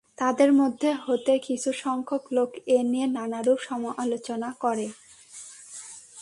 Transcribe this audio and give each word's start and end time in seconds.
তাদের 0.17 0.49
মধ্য 0.53 0.81
হতে 1.05 1.33
কিছু 1.39 1.69
সংখ্যক 1.83 2.23
লোক 2.33 2.49
এ 2.67 2.79
নিয়ে 2.83 3.07
নানারূপ 3.07 3.57
সমালোচনা 3.61 4.49
করে। 4.63 4.87